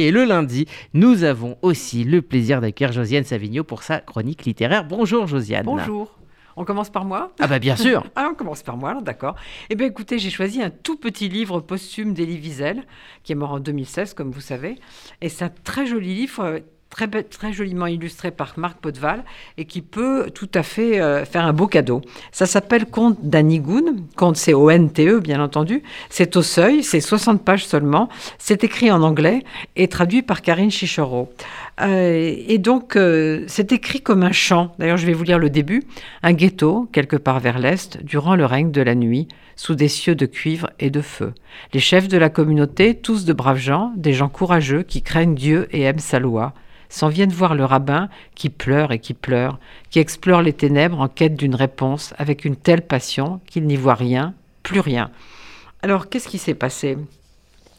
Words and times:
et 0.00 0.10
le 0.10 0.24
lundi, 0.24 0.66
nous 0.94 1.24
avons 1.24 1.56
aussi 1.62 2.04
le 2.04 2.22
plaisir 2.22 2.60
d'accueillir 2.60 2.92
Josiane 2.92 3.24
Savigno 3.24 3.64
pour 3.64 3.82
sa 3.82 4.00
chronique 4.00 4.44
littéraire. 4.44 4.84
Bonjour 4.84 5.26
Josiane. 5.26 5.64
Bonjour. 5.64 6.16
On 6.56 6.64
commence 6.64 6.88
par 6.88 7.04
moi 7.04 7.32
Ah 7.38 7.46
bah 7.46 7.58
bien 7.58 7.76
sûr. 7.76 8.04
ah, 8.16 8.28
on 8.32 8.34
commence 8.34 8.62
par 8.62 8.78
moi, 8.78 8.98
d'accord. 9.02 9.36
Eh 9.68 9.74
bien 9.74 9.86
écoutez, 9.86 10.18
j'ai 10.18 10.30
choisi 10.30 10.62
un 10.62 10.70
tout 10.70 10.96
petit 10.96 11.28
livre 11.28 11.60
posthume 11.60 12.14
d'Elie 12.14 12.38
Wiesel, 12.38 12.84
qui 13.22 13.32
est 13.32 13.34
mort 13.34 13.52
en 13.52 13.60
2016, 13.60 14.14
comme 14.14 14.30
vous 14.30 14.40
savez. 14.40 14.76
Et 15.20 15.28
c'est 15.28 15.44
un 15.44 15.50
très 15.50 15.86
joli 15.86 16.14
livre, 16.14 16.42
euh, 16.42 16.60
très, 16.96 17.52
joliment 17.52 17.86
illustré 17.86 18.30
par 18.30 18.54
Marc 18.56 18.78
Podeval, 18.78 19.24
et 19.58 19.64
qui 19.64 19.82
peut 19.82 20.30
tout 20.34 20.48
à 20.54 20.62
fait 20.62 21.00
euh, 21.00 21.24
faire 21.24 21.44
un 21.44 21.52
beau 21.52 21.66
cadeau. 21.66 22.00
Ça 22.32 22.46
s'appelle 22.46 22.86
Conte 22.86 23.18
d'Anigoun. 23.22 24.04
Conte, 24.16 24.36
c'est 24.36 24.54
O-N-T-E, 24.54 25.20
bien 25.20 25.40
entendu. 25.40 25.82
C'est 26.10 26.36
au 26.36 26.42
seuil, 26.42 26.82
c'est 26.82 27.00
60 27.00 27.44
pages 27.44 27.66
seulement. 27.66 28.08
C'est 28.38 28.64
écrit 28.64 28.90
en 28.90 29.02
anglais 29.02 29.42
et 29.76 29.88
traduit 29.88 30.22
par 30.22 30.42
Karine 30.42 30.70
Chichoro. 30.70 31.32
Euh, 31.82 32.34
et 32.48 32.58
donc, 32.58 32.96
euh, 32.96 33.44
c'est 33.46 33.72
écrit 33.72 34.00
comme 34.00 34.22
un 34.22 34.32
chant. 34.32 34.74
D'ailleurs, 34.78 34.96
je 34.96 35.06
vais 35.06 35.12
vous 35.12 35.24
lire 35.24 35.38
le 35.38 35.50
début. 35.50 35.82
Un 36.22 36.32
ghetto, 36.32 36.88
quelque 36.92 37.16
part 37.16 37.40
vers 37.40 37.58
l'est, 37.58 38.02
durant 38.02 38.34
le 38.34 38.46
règne 38.46 38.70
de 38.70 38.80
la 38.80 38.94
nuit, 38.94 39.28
sous 39.56 39.74
des 39.74 39.88
cieux 39.88 40.14
de 40.14 40.26
cuivre 40.26 40.70
et 40.78 40.90
de 40.90 41.00
feu. 41.00 41.32
Les 41.72 41.80
chefs 41.80 42.08
de 42.08 42.18
la 42.18 42.28
communauté, 42.28 42.94
tous 42.94 43.24
de 43.24 43.32
braves 43.32 43.58
gens, 43.58 43.92
des 43.96 44.12
gens 44.12 44.28
courageux 44.28 44.82
qui 44.82 45.02
craignent 45.02 45.34
Dieu 45.34 45.68
et 45.70 45.82
aiment 45.82 45.98
sa 45.98 46.18
loi, 46.18 46.52
s'en 46.88 47.08
viennent 47.08 47.32
voir 47.32 47.54
le 47.54 47.64
rabbin 47.64 48.08
qui 48.34 48.50
pleure 48.50 48.92
et 48.92 48.98
qui 48.98 49.14
pleure, 49.14 49.58
qui 49.90 49.98
explore 49.98 50.42
les 50.42 50.52
ténèbres 50.52 51.00
en 51.00 51.08
quête 51.08 51.36
d'une 51.36 51.54
réponse 51.54 52.14
avec 52.18 52.44
une 52.44 52.56
telle 52.56 52.82
passion 52.82 53.40
qu'il 53.46 53.66
n'y 53.66 53.76
voit 53.76 53.94
rien, 53.94 54.34
plus 54.62 54.80
rien. 54.80 55.10
Alors, 55.82 56.08
qu'est-ce 56.08 56.28
qui 56.28 56.38
s'est 56.38 56.54
passé? 56.54 56.96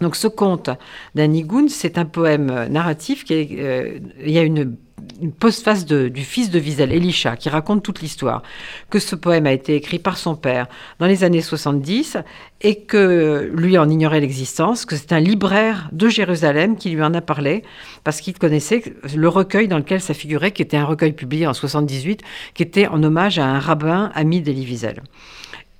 Donc 0.00 0.16
ce 0.16 0.28
conte 0.28 0.70
d'Anigoun, 1.14 1.68
c'est 1.68 1.98
un 1.98 2.04
poème 2.04 2.68
narratif 2.68 3.24
qui 3.24 3.48
euh, 3.58 3.98
il 4.24 4.30
y 4.30 4.38
a 4.38 4.42
une, 4.42 4.76
une 5.20 5.32
postface 5.32 5.84
du 5.84 6.22
fils 6.22 6.50
de 6.50 6.60
Wiesel, 6.60 6.92
Elisha, 6.92 7.36
qui 7.36 7.48
raconte 7.48 7.82
toute 7.82 8.00
l'histoire. 8.00 8.42
Que 8.90 8.98
ce 8.98 9.16
poème 9.16 9.46
a 9.46 9.52
été 9.52 9.74
écrit 9.74 9.98
par 9.98 10.16
son 10.16 10.36
père 10.36 10.66
dans 10.98 11.06
les 11.06 11.24
années 11.24 11.40
70 11.40 12.18
et 12.60 12.80
que 12.82 13.50
lui 13.54 13.78
en 13.78 13.88
ignorait 13.88 14.20
l'existence, 14.20 14.84
que 14.84 14.96
c'est 14.96 15.12
un 15.12 15.20
libraire 15.20 15.88
de 15.92 16.08
Jérusalem 16.08 16.76
qui 16.76 16.90
lui 16.90 17.02
en 17.02 17.14
a 17.14 17.20
parlé 17.20 17.62
parce 18.04 18.20
qu'il 18.20 18.38
connaissait 18.38 18.82
le 19.14 19.28
recueil 19.28 19.68
dans 19.68 19.78
lequel 19.78 20.00
ça 20.00 20.14
figurait, 20.14 20.52
qui 20.52 20.62
était 20.62 20.76
un 20.76 20.84
recueil 20.84 21.12
publié 21.12 21.46
en 21.46 21.54
78, 21.54 22.22
qui 22.54 22.62
était 22.62 22.86
en 22.86 23.02
hommage 23.02 23.38
à 23.38 23.46
un 23.46 23.58
rabbin 23.58 24.10
ami 24.14 24.40
d'Elie 24.40 24.66
Wiesel. 24.66 25.02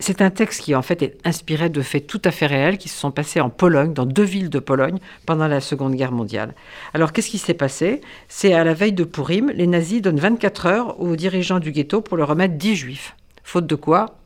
C'est 0.00 0.22
un 0.22 0.30
texte 0.30 0.62
qui 0.62 0.76
en 0.76 0.82
fait 0.82 1.02
est 1.02 1.18
inspiré 1.24 1.70
de 1.70 1.82
faits 1.82 2.06
tout 2.06 2.22
à 2.24 2.30
fait 2.30 2.46
réels 2.46 2.78
qui 2.78 2.88
se 2.88 2.96
sont 2.96 3.10
passés 3.10 3.40
en 3.40 3.50
Pologne, 3.50 3.92
dans 3.92 4.06
deux 4.06 4.22
villes 4.22 4.48
de 4.48 4.60
Pologne, 4.60 4.98
pendant 5.26 5.48
la 5.48 5.60
Seconde 5.60 5.96
Guerre 5.96 6.12
mondiale. 6.12 6.54
Alors 6.94 7.12
qu'est-ce 7.12 7.30
qui 7.30 7.38
s'est 7.38 7.54
passé? 7.54 8.00
C'est 8.28 8.54
à 8.54 8.62
la 8.62 8.74
veille 8.74 8.92
de 8.92 9.02
Purim, 9.02 9.50
les 9.50 9.66
nazis 9.66 10.00
donnent 10.00 10.20
24 10.20 10.66
heures 10.66 11.00
aux 11.00 11.16
dirigeants 11.16 11.58
du 11.58 11.72
ghetto 11.72 12.00
pour 12.00 12.16
leur 12.16 12.28
remettre 12.28 12.54
10 12.54 12.76
juifs. 12.76 13.16
Faute 13.42 13.66
de 13.66 13.74
quoi, 13.74 14.18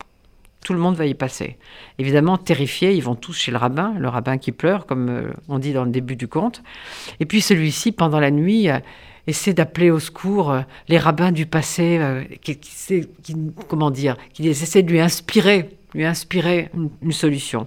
tout 0.63 0.75
le 0.75 0.79
monde 0.79 0.95
va 0.95 1.07
y 1.07 1.15
passer. 1.15 1.57
Évidemment, 1.99 2.37
terrifiés, 2.37 2.93
ils 2.93 3.03
vont 3.03 3.15
tous 3.15 3.33
chez 3.33 3.51
le 3.51 3.57
rabbin, 3.57 3.95
le 3.99 4.09
rabbin 4.09 4.37
qui 4.37 4.53
pleure, 4.53 4.85
comme 4.85 5.33
on 5.49 5.59
dit 5.59 5.73
dans 5.73 5.85
le 5.85 5.91
début 5.91 6.17
du 6.17 6.29
conte. 6.29 6.63
Et 7.19 7.25
puis 7.25 7.41
celui-ci, 7.41 7.93
pendant 7.93 8.21
la 8.21 8.31
nuit, 8.31 8.69
essaie 9.27 9.53
d'appeler 9.53 9.91
au 9.91 9.99
secours 9.99 10.51
euh, 10.51 10.61
les 10.89 10.99
rabbins 10.99 11.33
du 11.33 11.47
passé, 11.47 11.99
euh, 12.01 12.25
qui, 12.43 12.57
qui, 12.57 13.35
de 13.35 14.91
lui 14.91 15.01
inspirer, 15.01 15.71
lui 15.95 16.05
inspirer 16.05 16.71
une, 17.03 17.13
solution. 17.13 17.67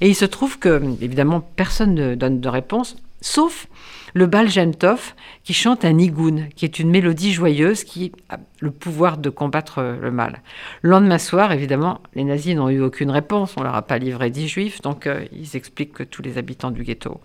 Et 0.00 0.08
il 0.08 0.14
se 0.14 0.24
trouve 0.24 0.58
que, 0.58 0.82
évidemment, 1.00 1.40
personne 1.40 1.94
ne 1.94 2.14
donne 2.14 2.40
de 2.40 2.48
réponse, 2.48 2.96
sauf 3.20 3.66
le 4.14 4.26
Bal 4.26 4.48
Gentov 4.48 5.14
qui 5.44 5.52
chante 5.52 5.84
un 5.84 5.92
nigoun, 5.92 6.48
qui 6.56 6.64
est 6.64 6.78
une 6.78 6.90
mélodie 6.90 7.32
joyeuse 7.32 7.84
qui 7.84 8.12
a 8.28 8.38
le 8.60 8.70
pouvoir 8.70 9.18
de 9.18 9.30
combattre 9.30 9.82
le 9.82 10.10
mal. 10.10 10.42
Le 10.82 10.90
lendemain 10.90 11.18
soir, 11.18 11.52
évidemment, 11.52 12.00
les 12.14 12.24
nazis 12.24 12.56
n'ont 12.56 12.70
eu 12.70 12.80
aucune 12.80 13.10
réponse, 13.10 13.54
on 13.56 13.62
leur 13.62 13.74
a 13.74 13.82
pas 13.82 13.98
livré 13.98 14.30
dix 14.30 14.48
juifs, 14.48 14.80
donc 14.80 15.06
euh, 15.06 15.24
ils 15.32 15.56
expliquent 15.56 15.92
que 15.92 16.02
tous 16.02 16.22
les 16.22 16.38
habitants 16.38 16.70
du 16.70 16.84
ghetto 16.84 17.20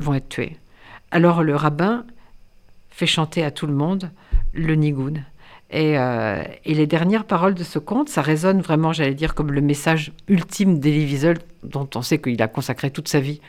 vont 0.00 0.14
être 0.14 0.28
tués. 0.28 0.56
Alors 1.10 1.42
le 1.42 1.54
rabbin 1.54 2.04
fait 2.94 3.06
chanter 3.06 3.42
à 3.42 3.50
tout 3.50 3.66
le 3.66 3.74
monde 3.74 4.10
le 4.52 4.74
nigoun. 4.76 5.24
Et, 5.70 5.98
euh, 5.98 6.44
et, 6.64 6.74
les 6.74 6.86
dernières 6.86 7.24
paroles 7.24 7.54
de 7.54 7.64
ce 7.64 7.80
conte, 7.80 8.08
ça 8.08 8.22
résonne 8.22 8.60
vraiment, 8.60 8.92
j'allais 8.92 9.14
dire, 9.14 9.34
comme 9.34 9.50
le 9.50 9.60
message 9.60 10.12
ultime 10.28 10.78
d'Elie 10.78 11.04
Wiesel, 11.04 11.38
dont 11.64 11.88
on 11.96 12.02
sait 12.02 12.20
qu'il 12.20 12.40
a 12.40 12.46
consacré 12.46 12.90
toute 12.90 13.08
sa 13.08 13.18
vie, 13.18 13.40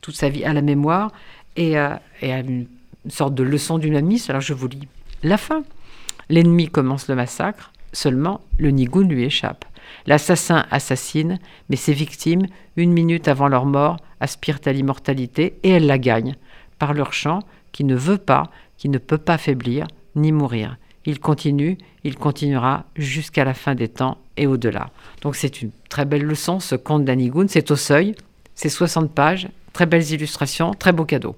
toute 0.00 0.14
sa 0.14 0.28
vie 0.28 0.44
à 0.44 0.52
la 0.52 0.62
mémoire 0.62 1.10
et, 1.56 1.76
euh, 1.76 1.94
à 2.22 2.38
une 2.38 2.66
sorte 3.08 3.34
de 3.34 3.42
leçon 3.42 3.78
d'humanisme. 3.78 4.30
Alors 4.30 4.42
je 4.42 4.54
vous 4.54 4.68
lis 4.68 4.86
la 5.24 5.36
fin. 5.36 5.64
L'ennemi 6.28 6.68
commence 6.68 7.08
le 7.08 7.16
massacre, 7.16 7.72
seulement 7.92 8.40
le 8.58 8.70
nigoun 8.70 9.08
lui 9.08 9.24
échappe. 9.24 9.64
L'assassin 10.06 10.64
assassine, 10.70 11.40
mais 11.68 11.76
ses 11.76 11.92
victimes, 11.92 12.46
une 12.76 12.92
minute 12.92 13.26
avant 13.26 13.48
leur 13.48 13.66
mort, 13.66 13.96
aspirent 14.20 14.60
à 14.64 14.72
l'immortalité 14.72 15.58
et 15.64 15.70
elles 15.70 15.86
la 15.86 15.98
gagnent 15.98 16.36
par 16.78 16.94
leur 16.94 17.12
chant 17.12 17.40
qui 17.72 17.84
ne 17.84 17.96
veut 17.96 18.18
pas, 18.18 18.50
qui 18.76 18.88
ne 18.88 18.98
peut 18.98 19.18
pas 19.18 19.38
faiblir 19.38 19.86
ni 20.14 20.32
mourir. 20.32 20.76
Il 21.04 21.18
continue, 21.18 21.78
il 22.04 22.16
continuera 22.16 22.84
jusqu'à 22.96 23.44
la 23.44 23.54
fin 23.54 23.74
des 23.74 23.88
temps 23.88 24.18
et 24.36 24.46
au-delà. 24.46 24.90
Donc 25.20 25.36
c'est 25.36 25.62
une 25.62 25.70
très 25.88 26.04
belle 26.04 26.24
leçon, 26.24 26.60
ce 26.60 26.74
conte 26.76 27.04
d'Anigoun, 27.04 27.48
c'est 27.48 27.70
au 27.70 27.76
seuil, 27.76 28.14
c'est 28.54 28.68
60 28.68 29.12
pages, 29.12 29.48
très 29.72 29.86
belles 29.86 30.10
illustrations, 30.10 30.72
très 30.72 30.92
beau 30.92 31.04
cadeau. 31.04 31.34